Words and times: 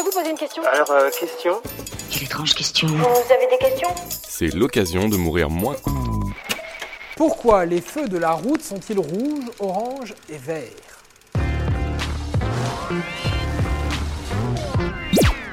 peux 0.00 0.06
vous 0.06 0.16
poser 0.16 0.30
une 0.30 0.38
question 0.38 0.62
Alors, 0.64 0.90
euh, 0.92 1.10
question 1.10 1.60
Quelle 2.10 2.22
étrange 2.22 2.54
question. 2.54 2.88
Vous 2.88 3.32
avez 3.32 3.46
des 3.50 3.58
questions 3.58 3.88
C'est 4.26 4.54
l'occasion 4.54 5.08
de 5.08 5.16
mourir 5.16 5.50
moins. 5.50 5.76
Pourquoi 7.16 7.66
les 7.66 7.82
feux 7.82 8.08
de 8.08 8.16
la 8.16 8.32
route 8.32 8.62
sont-ils 8.62 8.98
rouges, 8.98 9.50
oranges 9.58 10.14
et 10.30 10.38
verts 10.38 10.62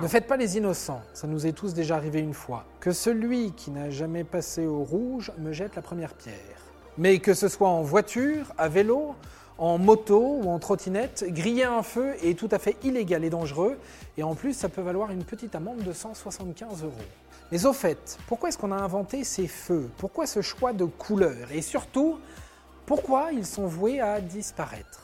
Ne 0.00 0.08
faites 0.08 0.26
pas 0.26 0.38
les 0.38 0.56
innocents, 0.56 1.02
ça 1.12 1.26
nous 1.26 1.46
est 1.46 1.52
tous 1.52 1.74
déjà 1.74 1.96
arrivé 1.96 2.20
une 2.20 2.34
fois. 2.34 2.64
Que 2.80 2.92
celui 2.92 3.52
qui 3.52 3.70
n'a 3.70 3.90
jamais 3.90 4.24
passé 4.24 4.66
au 4.66 4.82
rouge 4.82 5.32
me 5.38 5.52
jette 5.52 5.76
la 5.76 5.82
première 5.82 6.14
pierre. 6.14 6.34
Mais 6.96 7.18
que 7.18 7.34
ce 7.34 7.48
soit 7.48 7.68
en 7.68 7.82
voiture, 7.82 8.46
à 8.56 8.68
vélo, 8.68 9.14
en 9.60 9.76
moto 9.76 10.40
ou 10.42 10.50
en 10.50 10.58
trottinette, 10.58 11.24
griller 11.28 11.64
un 11.64 11.82
feu 11.82 12.14
est 12.22 12.36
tout 12.36 12.48
à 12.50 12.58
fait 12.58 12.76
illégal 12.82 13.24
et 13.24 13.30
dangereux, 13.30 13.78
et 14.16 14.22
en 14.22 14.34
plus 14.34 14.54
ça 14.54 14.70
peut 14.70 14.80
valoir 14.80 15.10
une 15.10 15.22
petite 15.22 15.54
amende 15.54 15.82
de 15.82 15.92
175 15.92 16.82
euros. 16.82 16.94
Mais 17.52 17.66
au 17.66 17.74
fait, 17.74 18.18
pourquoi 18.26 18.48
est-ce 18.48 18.56
qu'on 18.56 18.72
a 18.72 18.76
inventé 18.76 19.22
ces 19.22 19.46
feux? 19.46 19.90
Pourquoi 19.98 20.26
ce 20.26 20.40
choix 20.40 20.72
de 20.72 20.86
couleurs 20.86 21.52
Et 21.52 21.60
surtout, 21.60 22.18
pourquoi 22.86 23.32
ils 23.32 23.44
sont 23.44 23.66
voués 23.66 24.00
à 24.00 24.22
disparaître? 24.22 25.02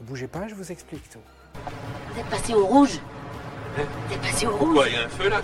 Ne 0.00 0.06
bougez 0.06 0.28
pas, 0.28 0.48
je 0.48 0.54
vous 0.54 0.72
explique 0.72 1.06
tout. 1.10 1.18
Vous 2.14 2.20
êtes 2.20 2.30
passé 2.30 2.54
au 2.54 2.64
rouge. 2.64 3.00
Vous 3.76 4.14
êtes 4.14 4.20
passé 4.22 4.46
au 4.46 4.56
rouge. 4.56 4.86
il 4.88 4.94
y 4.94 4.96
a 4.96 5.04
un 5.04 5.08
feu 5.10 5.28
là? 5.28 5.42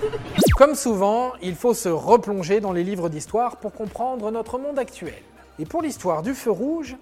Comme 0.56 0.74
souvent, 0.74 1.32
il 1.42 1.56
faut 1.56 1.74
se 1.74 1.90
replonger 1.90 2.60
dans 2.60 2.73
les 2.73 2.84
livres 2.84 3.10
d'histoire 3.10 3.59
pour 3.59 3.73
comprendre 3.73 4.30
notre 4.30 4.59
monde 4.59 4.78
actuel. 4.78 5.23
Et 5.59 5.66
pour 5.66 5.82
l'histoire 5.82 6.23
du 6.23 6.34
feu 6.34 6.50
rouge, 6.50 6.96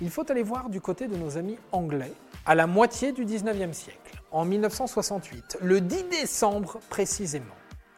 il 0.00 0.10
faut 0.10 0.30
aller 0.30 0.42
voir 0.42 0.68
du 0.68 0.80
côté 0.80 1.08
de 1.08 1.16
nos 1.16 1.38
amis 1.38 1.58
anglais, 1.72 2.12
à 2.44 2.54
la 2.54 2.66
moitié 2.66 3.12
du 3.12 3.24
19e 3.24 3.72
siècle, 3.72 4.22
en 4.30 4.44
1968, 4.44 5.58
le 5.62 5.80
10 5.80 6.04
décembre 6.10 6.78
précisément. 6.90 7.44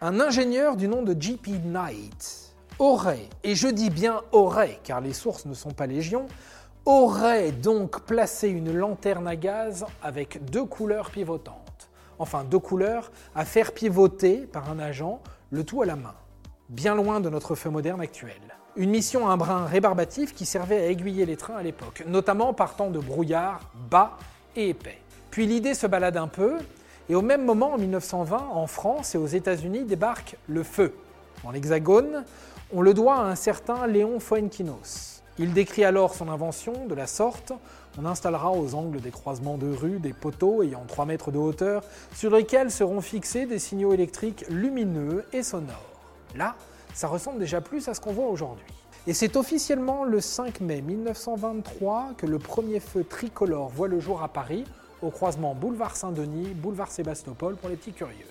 Un 0.00 0.20
ingénieur 0.20 0.76
du 0.76 0.86
nom 0.86 1.02
de 1.02 1.16
J.P. 1.18 1.58
Knight 1.64 2.54
aurait, 2.78 3.28
et 3.42 3.54
je 3.54 3.68
dis 3.68 3.90
bien 3.90 4.22
aurait, 4.30 4.78
car 4.84 5.00
les 5.00 5.12
sources 5.12 5.44
ne 5.44 5.54
sont 5.54 5.72
pas 5.72 5.86
légion, 5.86 6.26
aurait 6.84 7.50
donc 7.50 8.02
placé 8.02 8.48
une 8.48 8.72
lanterne 8.72 9.26
à 9.26 9.36
gaz 9.36 9.84
avec 10.02 10.44
deux 10.50 10.64
couleurs 10.64 11.10
pivotantes. 11.10 11.90
Enfin, 12.20 12.44
deux 12.44 12.58
couleurs 12.58 13.10
à 13.34 13.44
faire 13.44 13.72
pivoter 13.72 14.38
par 14.38 14.70
un 14.70 14.78
agent, 14.78 15.20
le 15.50 15.64
tout 15.64 15.82
à 15.82 15.86
la 15.86 15.96
main. 15.96 16.14
Bien 16.68 16.94
loin 16.94 17.20
de 17.20 17.28
notre 17.28 17.54
feu 17.54 17.70
moderne 17.70 18.00
actuel. 18.00 18.57
Une 18.78 18.90
mission 18.90 19.28
un 19.28 19.36
brin 19.36 19.66
rébarbatif 19.66 20.34
qui 20.34 20.46
servait 20.46 20.78
à 20.78 20.86
aiguiller 20.86 21.26
les 21.26 21.36
trains 21.36 21.56
à 21.56 21.62
l'époque, 21.62 22.04
notamment 22.06 22.54
partant 22.54 22.90
de 22.90 22.98
brouillards 22.98 23.60
bas 23.90 24.16
et 24.56 24.70
épais. 24.70 24.98
Puis 25.30 25.46
l'idée 25.46 25.74
se 25.74 25.86
balade 25.86 26.16
un 26.16 26.28
peu, 26.28 26.58
et 27.08 27.14
au 27.14 27.22
même 27.22 27.44
moment, 27.44 27.72
en 27.72 27.78
1920, 27.78 28.36
en 28.36 28.66
France 28.66 29.14
et 29.14 29.18
aux 29.18 29.26
États-Unis 29.26 29.82
débarque 29.82 30.36
le 30.46 30.62
feu. 30.62 30.94
Dans 31.42 31.50
l'Hexagone, 31.50 32.24
on 32.72 32.80
le 32.80 32.94
doit 32.94 33.16
à 33.16 33.22
un 33.24 33.34
certain 33.34 33.86
Léon 33.86 34.20
Fuenquinos. 34.20 35.22
Il 35.38 35.52
décrit 35.52 35.84
alors 35.84 36.14
son 36.14 36.28
invention 36.28 36.86
de 36.86 36.94
la 36.94 37.06
sorte 37.06 37.52
on 38.00 38.04
installera 38.04 38.52
aux 38.52 38.76
angles 38.76 39.00
des 39.00 39.10
croisements 39.10 39.58
de 39.58 39.72
rues 39.72 39.98
des 39.98 40.12
poteaux 40.12 40.62
ayant 40.62 40.84
3 40.86 41.04
mètres 41.04 41.32
de 41.32 41.38
hauteur 41.38 41.82
sur 42.14 42.30
lesquels 42.30 42.70
seront 42.70 43.00
fixés 43.00 43.44
des 43.44 43.58
signaux 43.58 43.92
électriques 43.92 44.44
lumineux 44.48 45.24
et 45.32 45.42
sonores. 45.42 45.74
Là, 46.36 46.54
ça 46.94 47.08
ressemble 47.08 47.38
déjà 47.38 47.60
plus 47.60 47.88
à 47.88 47.94
ce 47.94 48.00
qu'on 48.00 48.12
voit 48.12 48.28
aujourd'hui. 48.28 48.66
Et 49.06 49.14
c'est 49.14 49.36
officiellement 49.36 50.04
le 50.04 50.20
5 50.20 50.60
mai 50.60 50.82
1923 50.82 52.10
que 52.18 52.26
le 52.26 52.38
premier 52.38 52.80
feu 52.80 53.04
tricolore 53.04 53.68
voit 53.68 53.88
le 53.88 54.00
jour 54.00 54.22
à 54.22 54.28
Paris, 54.28 54.64
au 55.00 55.10
croisement 55.10 55.54
boulevard 55.54 55.96
Saint-Denis, 55.96 56.48
boulevard 56.54 56.90
Sébastopol 56.90 57.56
pour 57.56 57.68
les 57.68 57.76
petits 57.76 57.92
curieux. 57.92 58.26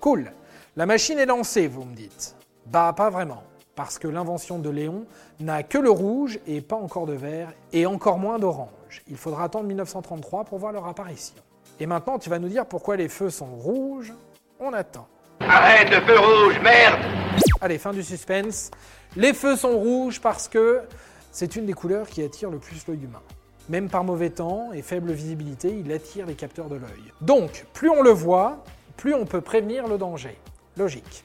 Cool, 0.00 0.32
la 0.76 0.86
machine 0.86 1.18
est 1.18 1.26
lancée, 1.26 1.68
vous 1.68 1.84
me 1.84 1.94
dites. 1.94 2.34
Bah, 2.66 2.92
pas 2.96 3.10
vraiment, 3.10 3.44
parce 3.76 3.98
que 3.98 4.08
l'invention 4.08 4.58
de 4.58 4.70
Léon 4.70 5.06
n'a 5.38 5.62
que 5.62 5.78
le 5.78 5.90
rouge 5.90 6.40
et 6.46 6.60
pas 6.60 6.76
encore 6.76 7.06
de 7.06 7.12
vert, 7.12 7.52
et 7.72 7.86
encore 7.86 8.18
moins 8.18 8.38
d'orange. 8.38 9.02
Il 9.08 9.16
faudra 9.16 9.44
attendre 9.44 9.66
1933 9.66 10.44
pour 10.44 10.58
voir 10.58 10.72
leur 10.72 10.86
apparition. 10.86 11.36
Et 11.78 11.86
maintenant, 11.86 12.18
tu 12.18 12.30
vas 12.30 12.38
nous 12.38 12.48
dire 12.48 12.66
pourquoi 12.66 12.96
les 12.96 13.08
feux 13.08 13.30
sont 13.30 13.54
rouges 13.54 14.12
On 14.58 14.72
attend. 14.72 15.06
Arrête 15.40 15.90
le 15.90 16.00
feu 16.00 16.18
rouge, 16.18 16.60
merde 16.62 17.00
Allez, 17.60 17.78
fin 17.78 17.92
du 17.92 18.02
suspense. 18.02 18.70
Les 19.16 19.32
feux 19.32 19.56
sont 19.56 19.78
rouges 19.78 20.20
parce 20.20 20.48
que 20.48 20.80
c'est 21.32 21.56
une 21.56 21.66
des 21.66 21.72
couleurs 21.72 22.06
qui 22.08 22.22
attire 22.22 22.50
le 22.50 22.58
plus 22.58 22.86
l'œil 22.86 23.04
humain. 23.04 23.22
Même 23.68 23.88
par 23.88 24.04
mauvais 24.04 24.30
temps 24.30 24.72
et 24.72 24.82
faible 24.82 25.12
visibilité, 25.12 25.76
il 25.84 25.92
attire 25.92 26.26
les 26.26 26.34
capteurs 26.34 26.68
de 26.68 26.76
l'œil. 26.76 27.12
Donc, 27.20 27.66
plus 27.72 27.90
on 27.90 28.02
le 28.02 28.10
voit, 28.10 28.64
plus 28.96 29.14
on 29.14 29.24
peut 29.24 29.40
prévenir 29.40 29.88
le 29.88 29.98
danger. 29.98 30.38
Logique. 30.76 31.24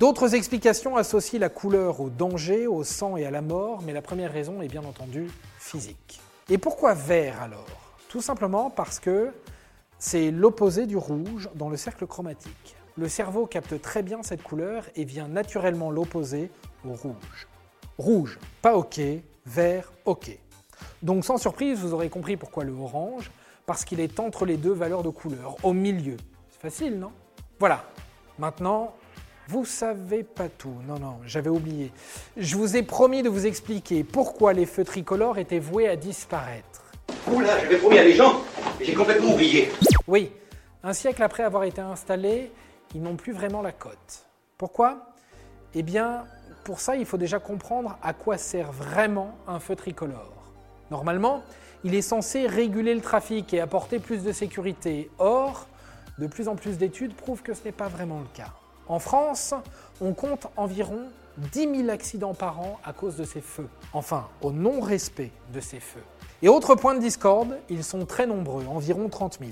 D'autres 0.00 0.34
explications 0.34 0.96
associent 0.96 1.38
la 1.38 1.48
couleur 1.48 2.00
au 2.00 2.08
danger, 2.08 2.66
au 2.66 2.82
sang 2.82 3.16
et 3.16 3.26
à 3.26 3.30
la 3.30 3.42
mort, 3.42 3.82
mais 3.84 3.92
la 3.92 4.02
première 4.02 4.32
raison 4.32 4.62
est 4.62 4.68
bien 4.68 4.82
entendu 4.84 5.28
physique. 5.58 6.20
Et 6.48 6.58
pourquoi 6.58 6.94
vert 6.94 7.40
alors? 7.42 7.66
Tout 8.08 8.22
simplement 8.22 8.70
parce 8.70 8.98
que 8.98 9.32
c'est 9.98 10.30
l'opposé 10.30 10.86
du 10.86 10.96
rouge 10.96 11.48
dans 11.54 11.68
le 11.68 11.76
cercle 11.76 12.06
chromatique. 12.06 12.76
Le 12.98 13.08
cerveau 13.08 13.46
capte 13.46 13.80
très 13.80 14.02
bien 14.02 14.22
cette 14.22 14.42
couleur 14.42 14.84
et 14.96 15.04
vient 15.04 15.28
naturellement 15.28 15.90
l'opposer 15.90 16.50
au 16.84 16.92
rouge. 16.92 17.48
Rouge, 17.96 18.38
pas 18.60 18.76
OK, 18.76 19.00
vert, 19.46 19.92
OK. 20.04 20.36
Donc 21.02 21.24
sans 21.24 21.38
surprise, 21.38 21.78
vous 21.78 21.94
aurez 21.94 22.10
compris 22.10 22.36
pourquoi 22.36 22.64
le 22.64 22.72
orange, 22.72 23.30
parce 23.64 23.84
qu'il 23.84 24.00
est 24.00 24.20
entre 24.20 24.44
les 24.44 24.56
deux 24.56 24.72
valeurs 24.72 25.02
de 25.02 25.08
couleur, 25.08 25.56
au 25.62 25.72
milieu. 25.72 26.16
C'est 26.50 26.60
facile, 26.60 26.98
non? 26.98 27.12
Voilà. 27.58 27.84
Maintenant, 28.38 28.94
vous 29.48 29.64
savez 29.64 30.22
pas 30.22 30.48
tout. 30.48 30.74
Non, 30.86 30.98
non, 30.98 31.18
j'avais 31.24 31.50
oublié. 31.50 31.92
Je 32.36 32.56
vous 32.56 32.76
ai 32.76 32.82
promis 32.82 33.22
de 33.22 33.28
vous 33.28 33.46
expliquer 33.46 34.04
pourquoi 34.04 34.52
les 34.52 34.66
feux 34.66 34.84
tricolores 34.84 35.38
étaient 35.38 35.58
voués 35.58 35.88
à 35.88 35.96
disparaître. 35.96 36.82
Oula, 37.30 37.58
j'avais 37.60 37.78
promis 37.78 37.98
à 37.98 38.04
des 38.04 38.14
gens, 38.14 38.40
j'ai 38.80 38.94
complètement 38.94 39.32
oublié. 39.32 39.70
Oui, 40.06 40.30
un 40.82 40.92
siècle 40.92 41.22
après 41.22 41.42
avoir 41.42 41.64
été 41.64 41.80
installés, 41.80 42.50
ils 42.94 43.02
n'ont 43.02 43.16
plus 43.16 43.32
vraiment 43.32 43.62
la 43.62 43.72
cote. 43.72 44.26
Pourquoi? 44.58 45.14
Eh 45.74 45.82
bien, 45.82 46.24
pour 46.64 46.80
ça, 46.80 46.96
il 46.96 47.06
faut 47.06 47.16
déjà 47.16 47.38
comprendre 47.38 47.98
à 48.02 48.12
quoi 48.12 48.38
sert 48.38 48.72
vraiment 48.72 49.34
un 49.48 49.58
feu 49.58 49.74
tricolore. 49.74 50.32
Normalement, 50.90 51.42
il 51.84 51.94
est 51.94 52.02
censé 52.02 52.46
réguler 52.46 52.94
le 52.94 53.00
trafic 53.00 53.52
et 53.54 53.60
apporter 53.60 53.98
plus 53.98 54.22
de 54.22 54.32
sécurité. 54.32 55.10
Or, 55.18 55.66
de 56.18 56.26
plus 56.26 56.48
en 56.48 56.54
plus 56.54 56.78
d'études 56.78 57.14
prouvent 57.14 57.42
que 57.42 57.54
ce 57.54 57.64
n'est 57.64 57.72
pas 57.72 57.88
vraiment 57.88 58.20
le 58.20 58.28
cas. 58.34 58.52
En 58.88 58.98
France, 58.98 59.54
on 60.00 60.12
compte 60.12 60.46
environ 60.56 61.08
10 61.38 61.76
000 61.76 61.88
accidents 61.88 62.34
par 62.34 62.60
an 62.60 62.78
à 62.84 62.92
cause 62.92 63.16
de 63.16 63.24
ces 63.24 63.40
feux. 63.40 63.68
Enfin, 63.92 64.28
au 64.42 64.52
non-respect 64.52 65.30
de 65.52 65.60
ces 65.60 65.80
feux. 65.80 66.02
Et 66.42 66.48
autre 66.48 66.74
point 66.74 66.94
de 66.94 67.00
discorde, 67.00 67.58
ils 67.70 67.84
sont 67.84 68.04
très 68.04 68.26
nombreux, 68.26 68.66
environ 68.66 69.08
30 69.08 69.38
000. 69.38 69.50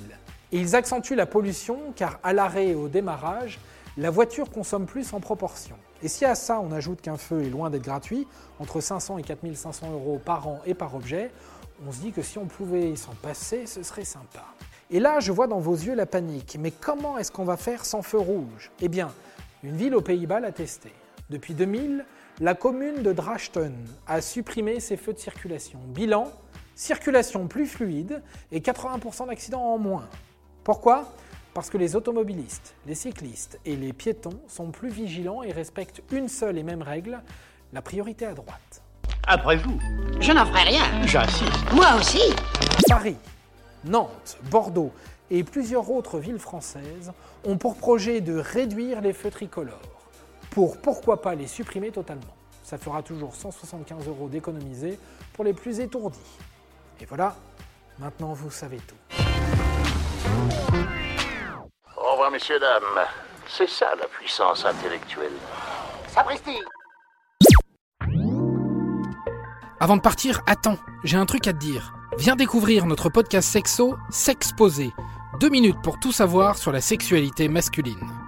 Et 0.52 0.58
ils 0.58 0.74
accentuent 0.76 1.14
la 1.14 1.26
pollution 1.26 1.92
car 1.94 2.18
à 2.22 2.32
l'arrêt 2.32 2.68
et 2.68 2.74
au 2.74 2.88
démarrage, 2.88 3.60
la 3.96 4.10
voiture 4.10 4.50
consomme 4.50 4.86
plus 4.86 5.12
en 5.12 5.20
proportion. 5.20 5.76
Et 6.02 6.08
si 6.08 6.24
à 6.24 6.34
ça 6.34 6.60
on 6.60 6.72
ajoute 6.72 7.00
qu'un 7.00 7.16
feu 7.16 7.42
est 7.42 7.50
loin 7.50 7.70
d'être 7.70 7.82
gratuit, 7.82 8.26
entre 8.58 8.80
500 8.80 9.18
et 9.18 9.22
4500 9.22 9.92
euros 9.92 10.20
par 10.24 10.48
an 10.48 10.60
et 10.64 10.74
par 10.74 10.94
objet, 10.94 11.30
on 11.86 11.92
se 11.92 12.00
dit 12.00 12.12
que 12.12 12.22
si 12.22 12.38
on 12.38 12.46
pouvait 12.46 12.94
s'en 12.96 13.14
passer, 13.14 13.66
ce 13.66 13.82
serait 13.82 14.04
sympa. 14.04 14.44
Et 14.90 15.00
là, 15.00 15.20
je 15.20 15.32
vois 15.32 15.46
dans 15.46 15.60
vos 15.60 15.74
yeux 15.74 15.94
la 15.94 16.06
panique. 16.06 16.56
Mais 16.60 16.72
comment 16.72 17.16
est-ce 17.16 17.30
qu'on 17.30 17.44
va 17.44 17.56
faire 17.56 17.84
sans 17.84 18.02
feu 18.02 18.18
rouge? 18.18 18.70
Eh 18.80 18.88
bien, 18.88 19.12
une 19.62 19.76
ville 19.76 19.94
aux 19.94 20.00
Pays-Bas 20.00 20.40
l'a 20.40 20.52
testé. 20.52 20.92
Depuis 21.30 21.54
2000, 21.54 22.04
la 22.40 22.54
commune 22.54 23.02
de 23.02 23.12
Drachten 23.12 23.76
a 24.06 24.20
supprimé 24.20 24.80
ses 24.80 24.96
feux 24.96 25.12
de 25.12 25.18
circulation. 25.18 25.78
Bilan, 25.86 26.32
circulation 26.74 27.46
plus 27.46 27.66
fluide 27.66 28.22
et 28.50 28.60
80% 28.60 29.28
d'accidents 29.28 29.62
en 29.62 29.78
moins. 29.78 30.08
Pourquoi? 30.64 31.12
Parce 31.54 31.68
que 31.70 31.78
les 31.78 31.96
automobilistes, 31.96 32.74
les 32.86 32.94
cyclistes 32.94 33.58
et 33.64 33.76
les 33.76 33.92
piétons 33.92 34.38
sont 34.46 34.70
plus 34.70 34.88
vigilants 34.90 35.42
et 35.42 35.52
respectent 35.52 36.02
une 36.12 36.28
seule 36.28 36.58
et 36.58 36.62
même 36.62 36.82
règle, 36.82 37.20
la 37.72 37.82
priorité 37.82 38.26
à 38.26 38.34
droite. 38.34 38.82
Après 39.26 39.56
vous, 39.56 39.78
Je 40.20 40.32
n'en 40.32 40.46
ferai 40.46 40.62
rien. 40.62 41.06
j'insiste. 41.06 41.72
Moi 41.72 41.86
aussi. 41.98 42.20
Paris, 42.88 43.16
Nantes, 43.84 44.38
Bordeaux 44.50 44.92
et 45.30 45.44
plusieurs 45.44 45.90
autres 45.90 46.18
villes 46.18 46.38
françaises 46.38 47.12
ont 47.44 47.56
pour 47.56 47.76
projet 47.76 48.20
de 48.20 48.36
réduire 48.36 49.00
les 49.00 49.12
feux 49.12 49.30
tricolores, 49.30 49.78
pour 50.50 50.76
pourquoi 50.80 51.22
pas 51.22 51.34
les 51.34 51.46
supprimer 51.46 51.90
totalement. 51.90 52.34
Ça 52.64 52.78
fera 52.78 53.02
toujours 53.02 53.34
175 53.34 54.06
euros 54.08 54.28
d'économiser 54.28 54.98
pour 55.32 55.44
les 55.44 55.52
plus 55.52 55.80
étourdis. 55.80 56.18
Et 57.00 57.06
voilà, 57.06 57.36
maintenant 57.98 58.32
vous 58.32 58.50
savez 58.50 58.78
tout. 58.78 59.19
Au 61.96 62.12
revoir, 62.12 62.30
messieurs, 62.30 62.58
dames. 62.58 63.06
C'est 63.48 63.68
ça 63.68 63.94
la 63.98 64.06
puissance 64.06 64.64
intellectuelle. 64.64 65.32
Sapristi. 66.08 66.58
Avant 69.80 69.96
de 69.96 70.02
partir, 70.02 70.42
attends, 70.46 70.76
j'ai 71.04 71.16
un 71.16 71.26
truc 71.26 71.46
à 71.46 71.52
te 71.52 71.58
dire. 71.58 71.92
Viens 72.18 72.36
découvrir 72.36 72.86
notre 72.86 73.08
podcast 73.08 73.48
sexo, 73.48 73.96
S'exposer. 74.10 74.92
Deux 75.40 75.48
minutes 75.48 75.80
pour 75.82 75.98
tout 75.98 76.12
savoir 76.12 76.58
sur 76.58 76.70
la 76.70 76.80
sexualité 76.80 77.48
masculine. 77.48 78.19